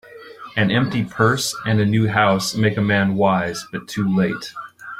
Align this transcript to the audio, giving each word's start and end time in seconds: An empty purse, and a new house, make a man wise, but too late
An 0.55 0.71
empty 0.71 1.05
purse, 1.05 1.55
and 1.67 1.79
a 1.79 1.85
new 1.85 2.07
house, 2.07 2.55
make 2.55 2.75
a 2.75 2.81
man 2.81 3.13
wise, 3.13 3.67
but 3.71 3.87
too 3.87 4.09
late 4.17 4.51